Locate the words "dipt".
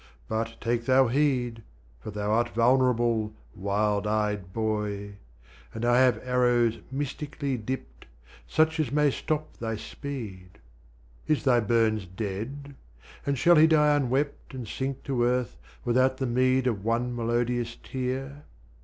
7.55-8.07